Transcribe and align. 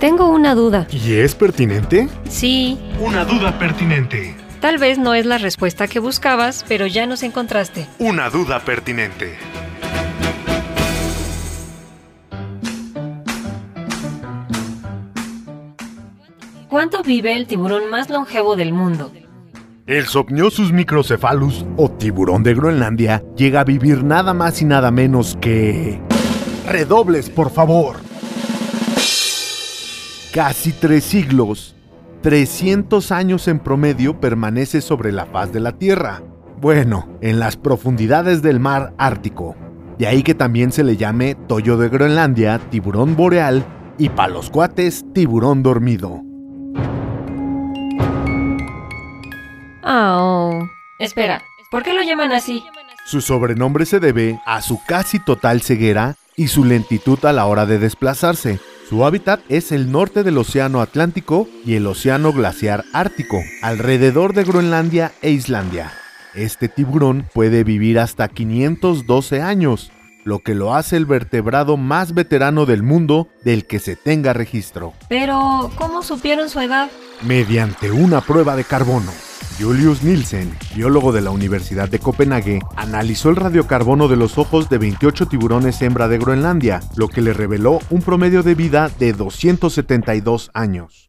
Tengo 0.00 0.28
una 0.28 0.54
duda. 0.54 0.86
¿Y 0.92 1.14
es 1.14 1.34
pertinente? 1.34 2.08
Sí. 2.28 2.78
Una 3.00 3.24
duda 3.24 3.58
pertinente. 3.58 4.36
Tal 4.60 4.78
vez 4.78 4.96
no 4.96 5.14
es 5.14 5.26
la 5.26 5.38
respuesta 5.38 5.88
que 5.88 5.98
buscabas, 5.98 6.64
pero 6.68 6.86
ya 6.86 7.06
nos 7.06 7.24
encontraste. 7.24 7.86
Una 7.98 8.30
duda 8.30 8.60
pertinente. 8.60 9.36
¿Cuánto 16.68 17.02
vive 17.02 17.34
el 17.34 17.48
tiburón 17.48 17.90
más 17.90 18.08
longevo 18.08 18.54
del 18.54 18.72
mundo? 18.72 19.10
El 19.86 20.06
Sopniosus 20.06 20.70
microcephalus, 20.70 21.66
o 21.76 21.90
tiburón 21.90 22.44
de 22.44 22.54
Groenlandia, 22.54 23.24
llega 23.36 23.62
a 23.62 23.64
vivir 23.64 24.04
nada 24.04 24.32
más 24.32 24.62
y 24.62 24.64
nada 24.64 24.92
menos 24.92 25.36
que... 25.40 26.00
Redobles, 26.68 27.30
por 27.30 27.50
favor. 27.50 28.07
Casi 30.32 30.72
tres 30.72 31.04
siglos. 31.04 31.74
300 32.22 33.12
años 33.12 33.48
en 33.48 33.60
promedio 33.60 34.20
permanece 34.20 34.82
sobre 34.82 35.10
la 35.10 35.24
faz 35.24 35.52
de 35.52 35.60
la 35.60 35.72
Tierra. 35.72 36.22
Bueno, 36.60 37.08
en 37.22 37.38
las 37.38 37.56
profundidades 37.56 38.42
del 38.42 38.60
mar 38.60 38.92
Ártico. 38.98 39.56
De 39.98 40.06
ahí 40.06 40.22
que 40.22 40.34
también 40.34 40.70
se 40.70 40.84
le 40.84 40.98
llame 40.98 41.34
Toyo 41.34 41.78
de 41.78 41.88
Groenlandia, 41.88 42.58
tiburón 42.70 43.16
boreal 43.16 43.64
y 43.96 44.10
para 44.10 44.32
los 44.32 44.50
cuates, 44.50 45.04
tiburón 45.14 45.62
dormido. 45.62 46.20
Oh. 49.82 50.68
Espera, 50.98 51.42
¿por 51.70 51.82
qué 51.82 51.94
lo 51.94 52.02
llaman 52.02 52.32
así? 52.32 52.62
Su 53.06 53.22
sobrenombre 53.22 53.86
se 53.86 53.98
debe 53.98 54.38
a 54.44 54.60
su 54.60 54.78
casi 54.86 55.20
total 55.20 55.62
ceguera 55.62 56.16
y 56.36 56.48
su 56.48 56.64
lentitud 56.64 57.24
a 57.24 57.32
la 57.32 57.46
hora 57.46 57.64
de 57.64 57.78
desplazarse. 57.78 58.60
Su 58.88 59.04
hábitat 59.04 59.40
es 59.50 59.70
el 59.70 59.92
norte 59.92 60.22
del 60.22 60.38
Océano 60.38 60.80
Atlántico 60.80 61.46
y 61.62 61.74
el 61.74 61.86
Océano 61.86 62.32
Glaciar 62.32 62.86
Ártico, 62.94 63.36
alrededor 63.60 64.32
de 64.32 64.44
Groenlandia 64.44 65.12
e 65.20 65.30
Islandia. 65.30 65.92
Este 66.34 66.70
tiburón 66.70 67.28
puede 67.34 67.64
vivir 67.64 67.98
hasta 67.98 68.28
512 68.28 69.42
años, 69.42 69.92
lo 70.24 70.38
que 70.38 70.54
lo 70.54 70.74
hace 70.74 70.96
el 70.96 71.04
vertebrado 71.04 71.76
más 71.76 72.14
veterano 72.14 72.64
del 72.64 72.82
mundo 72.82 73.28
del 73.44 73.66
que 73.66 73.78
se 73.78 73.94
tenga 73.94 74.32
registro. 74.32 74.94
Pero, 75.10 75.70
¿cómo 75.76 76.02
supieron 76.02 76.48
su 76.48 76.58
edad? 76.60 76.88
Mediante 77.20 77.90
una 77.90 78.22
prueba 78.22 78.56
de 78.56 78.64
carbono. 78.64 79.12
Julius 79.58 80.04
Nielsen, 80.04 80.56
biólogo 80.76 81.10
de 81.10 81.20
la 81.20 81.32
Universidad 81.32 81.88
de 81.88 81.98
Copenhague, 81.98 82.60
analizó 82.76 83.30
el 83.30 83.34
radiocarbono 83.34 84.06
de 84.06 84.14
los 84.14 84.38
ojos 84.38 84.68
de 84.68 84.78
28 84.78 85.26
tiburones 85.26 85.82
hembra 85.82 86.06
de 86.06 86.16
Groenlandia, 86.16 86.80
lo 86.94 87.08
que 87.08 87.22
le 87.22 87.32
reveló 87.32 87.80
un 87.90 88.00
promedio 88.00 88.44
de 88.44 88.54
vida 88.54 88.88
de 89.00 89.12
272 89.12 90.52
años. 90.54 91.08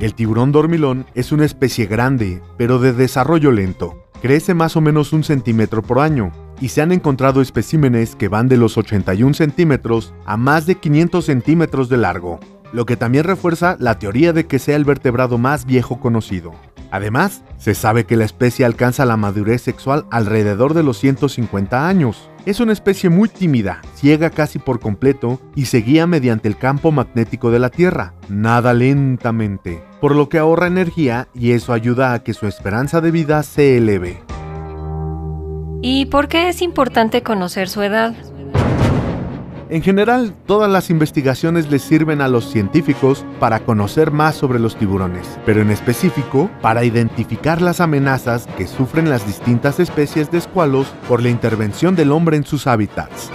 El 0.00 0.14
tiburón 0.14 0.52
dormilón 0.52 1.06
es 1.14 1.32
una 1.32 1.46
especie 1.46 1.86
grande, 1.86 2.42
pero 2.58 2.78
de 2.78 2.92
desarrollo 2.92 3.50
lento. 3.50 4.04
Crece 4.20 4.52
más 4.52 4.76
o 4.76 4.82
menos 4.82 5.14
un 5.14 5.24
centímetro 5.24 5.80
por 5.80 6.00
año, 6.00 6.30
y 6.60 6.68
se 6.68 6.82
han 6.82 6.92
encontrado 6.92 7.40
especímenes 7.40 8.16
que 8.16 8.28
van 8.28 8.48
de 8.48 8.58
los 8.58 8.76
81 8.76 9.32
centímetros 9.32 10.12
a 10.26 10.36
más 10.36 10.66
de 10.66 10.74
500 10.74 11.24
centímetros 11.24 11.88
de 11.88 11.96
largo 11.96 12.38
lo 12.72 12.86
que 12.86 12.96
también 12.96 13.24
refuerza 13.24 13.76
la 13.78 13.98
teoría 13.98 14.32
de 14.32 14.46
que 14.46 14.58
sea 14.58 14.76
el 14.76 14.84
vertebrado 14.84 15.38
más 15.38 15.64
viejo 15.66 16.00
conocido. 16.00 16.52
Además, 16.90 17.44
se 17.56 17.74
sabe 17.74 18.04
que 18.04 18.16
la 18.16 18.24
especie 18.24 18.64
alcanza 18.64 19.04
la 19.04 19.16
madurez 19.16 19.62
sexual 19.62 20.06
alrededor 20.10 20.74
de 20.74 20.82
los 20.82 20.98
150 20.98 21.86
años. 21.86 22.28
Es 22.46 22.58
una 22.58 22.72
especie 22.72 23.10
muy 23.10 23.28
tímida, 23.28 23.80
ciega 23.94 24.30
casi 24.30 24.58
por 24.58 24.80
completo 24.80 25.40
y 25.54 25.66
se 25.66 25.78
guía 25.78 26.06
mediante 26.06 26.48
el 26.48 26.56
campo 26.56 26.90
magnético 26.90 27.50
de 27.50 27.60
la 27.60 27.70
Tierra, 27.70 28.14
nada 28.28 28.72
lentamente, 28.74 29.84
por 30.00 30.16
lo 30.16 30.28
que 30.28 30.38
ahorra 30.38 30.66
energía 30.66 31.28
y 31.34 31.52
eso 31.52 31.72
ayuda 31.72 32.12
a 32.12 32.22
que 32.24 32.34
su 32.34 32.46
esperanza 32.46 33.00
de 33.00 33.10
vida 33.10 33.42
se 33.42 33.76
eleve. 33.76 34.22
¿Y 35.82 36.06
por 36.06 36.28
qué 36.28 36.48
es 36.48 36.60
importante 36.60 37.22
conocer 37.22 37.68
su 37.68 37.82
edad? 37.82 38.14
En 39.70 39.82
general, 39.82 40.34
todas 40.46 40.68
las 40.68 40.90
investigaciones 40.90 41.70
les 41.70 41.82
sirven 41.82 42.20
a 42.20 42.26
los 42.26 42.50
científicos 42.50 43.24
para 43.38 43.60
conocer 43.60 44.10
más 44.10 44.34
sobre 44.34 44.58
los 44.58 44.74
tiburones, 44.74 45.38
pero 45.46 45.62
en 45.62 45.70
específico 45.70 46.50
para 46.60 46.82
identificar 46.82 47.62
las 47.62 47.80
amenazas 47.80 48.48
que 48.58 48.66
sufren 48.66 49.08
las 49.08 49.24
distintas 49.28 49.78
especies 49.78 50.28
de 50.32 50.38
escualos 50.38 50.88
por 51.06 51.22
la 51.22 51.28
intervención 51.28 51.94
del 51.94 52.10
hombre 52.10 52.36
en 52.36 52.42
sus 52.42 52.66
hábitats. 52.66 53.30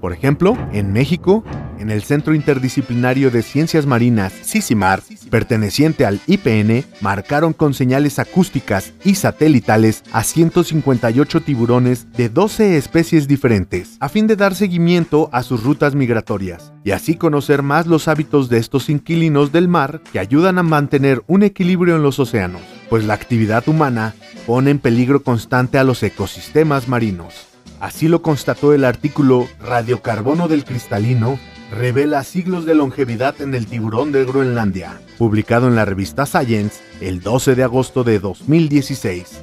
Por 0.00 0.14
ejemplo, 0.14 0.56
en 0.72 0.90
México, 0.94 1.44
en 1.80 1.90
el 1.90 2.02
Centro 2.02 2.34
Interdisciplinario 2.34 3.30
de 3.30 3.42
Ciencias 3.42 3.86
Marinas, 3.86 4.32
CICIMAR, 4.44 5.02
perteneciente 5.30 6.04
al 6.04 6.20
IPN, 6.26 6.84
marcaron 7.00 7.54
con 7.54 7.72
señales 7.72 8.18
acústicas 8.18 8.92
y 9.02 9.14
satelitales 9.14 10.04
a 10.12 10.22
158 10.22 11.40
tiburones 11.40 12.12
de 12.12 12.28
12 12.28 12.76
especies 12.76 13.26
diferentes, 13.26 13.96
a 13.98 14.10
fin 14.10 14.26
de 14.26 14.36
dar 14.36 14.54
seguimiento 14.54 15.30
a 15.32 15.42
sus 15.42 15.64
rutas 15.64 15.94
migratorias, 15.94 16.72
y 16.84 16.90
así 16.90 17.16
conocer 17.16 17.62
más 17.62 17.86
los 17.86 18.08
hábitos 18.08 18.50
de 18.50 18.58
estos 18.58 18.90
inquilinos 18.90 19.50
del 19.50 19.66
mar 19.66 20.02
que 20.12 20.18
ayudan 20.18 20.58
a 20.58 20.62
mantener 20.62 21.22
un 21.26 21.42
equilibrio 21.42 21.96
en 21.96 22.02
los 22.02 22.18
océanos, 22.18 22.62
pues 22.90 23.04
la 23.04 23.14
actividad 23.14 23.66
humana 23.66 24.14
pone 24.46 24.70
en 24.70 24.78
peligro 24.78 25.22
constante 25.22 25.78
a 25.78 25.84
los 25.84 26.02
ecosistemas 26.02 26.88
marinos. 26.88 27.46
Así 27.80 28.08
lo 28.08 28.20
constató 28.20 28.74
el 28.74 28.84
artículo 28.84 29.48
Radiocarbono 29.58 30.48
del 30.48 30.66
cristalino 30.66 31.38
revela 31.70 32.24
siglos 32.24 32.66
de 32.66 32.74
longevidad 32.74 33.40
en 33.40 33.54
el 33.54 33.66
tiburón 33.66 34.12
de 34.12 34.24
Groenlandia, 34.24 35.00
publicado 35.18 35.68
en 35.68 35.76
la 35.76 35.84
revista 35.84 36.26
Science 36.26 36.80
el 37.00 37.20
12 37.20 37.54
de 37.54 37.62
agosto 37.62 38.04
de 38.04 38.18
2016. 38.18 39.42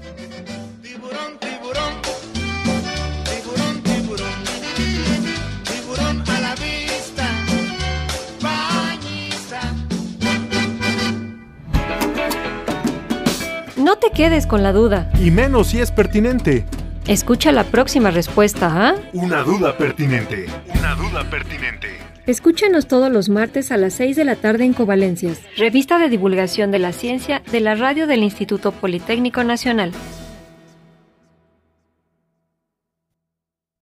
No 13.77 13.95
te 13.97 14.11
quedes 14.11 14.45
con 14.45 14.63
la 14.63 14.73
duda. 14.73 15.09
Y 15.23 15.31
menos 15.31 15.67
si 15.67 15.79
es 15.79 15.91
pertinente. 15.91 16.65
Escucha 17.07 17.53
la 17.53 17.63
próxima 17.63 18.11
respuesta, 18.11 18.69
¿ah? 18.69 18.95
Una 19.13 19.41
duda 19.43 19.77
pertinente. 19.77 20.47
Una 20.77 20.93
duda 20.95 21.23
pertinente. 21.29 22.06
Escúchanos 22.27 22.87
todos 22.87 23.09
los 23.09 23.29
martes 23.29 23.71
a 23.71 23.77
las 23.77 23.93
6 23.93 24.17
de 24.17 24.25
la 24.25 24.35
tarde 24.35 24.65
en 24.65 24.73
Covalencias, 24.73 25.39
revista 25.55 25.97
de 25.97 26.09
divulgación 26.09 26.71
de 26.71 26.79
la 26.79 26.91
ciencia 26.91 27.41
de 27.53 27.61
la 27.61 27.75
radio 27.75 28.05
del 28.05 28.21
Instituto 28.21 28.73
Politécnico 28.73 29.45
Nacional. 29.45 29.93